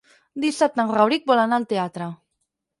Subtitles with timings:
[0.45, 2.11] Dissabte en Rauric vol anar al teatre.